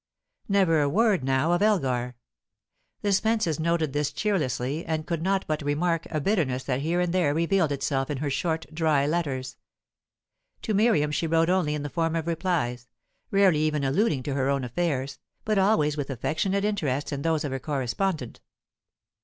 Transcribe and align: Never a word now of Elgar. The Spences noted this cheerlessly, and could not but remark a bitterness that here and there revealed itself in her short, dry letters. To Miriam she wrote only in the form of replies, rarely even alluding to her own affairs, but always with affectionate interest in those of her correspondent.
Never 0.49 0.81
a 0.81 0.89
word 0.89 1.23
now 1.23 1.51
of 1.51 1.61
Elgar. 1.61 2.15
The 3.03 3.09
Spences 3.09 3.59
noted 3.59 3.93
this 3.93 4.11
cheerlessly, 4.11 4.83
and 4.83 5.05
could 5.05 5.21
not 5.21 5.45
but 5.47 5.61
remark 5.61 6.07
a 6.09 6.19
bitterness 6.19 6.63
that 6.63 6.81
here 6.81 6.99
and 6.99 7.13
there 7.13 7.35
revealed 7.35 7.71
itself 7.71 8.09
in 8.09 8.17
her 8.17 8.29
short, 8.31 8.65
dry 8.73 9.05
letters. 9.05 9.57
To 10.63 10.73
Miriam 10.73 11.11
she 11.11 11.27
wrote 11.27 11.51
only 11.51 11.75
in 11.75 11.83
the 11.83 11.87
form 11.87 12.15
of 12.15 12.25
replies, 12.25 12.87
rarely 13.29 13.59
even 13.59 13.83
alluding 13.83 14.23
to 14.23 14.33
her 14.33 14.49
own 14.49 14.63
affairs, 14.63 15.19
but 15.45 15.59
always 15.59 15.97
with 15.97 16.09
affectionate 16.09 16.65
interest 16.65 17.13
in 17.13 17.21
those 17.21 17.43
of 17.43 17.51
her 17.51 17.59
correspondent. 17.59 18.41